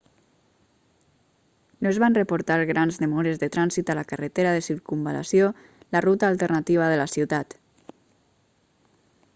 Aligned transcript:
no 1.83 1.89
es 1.89 1.99
van 2.03 2.15
reportar 2.19 2.55
grans 2.69 2.97
demores 3.03 3.41
de 3.43 3.49
trànsit 3.57 3.91
a 3.93 3.97
la 4.01 4.05
carretera 4.13 4.55
de 4.55 4.65
circunvalació 4.69 5.51
la 5.97 6.03
ruta 6.09 6.31
alternativa 6.35 6.91
de 6.95 6.99
la 7.03 7.09
ciutat 7.19 7.55